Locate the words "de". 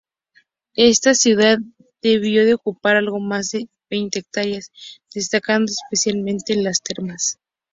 2.43-2.55, 3.51-3.69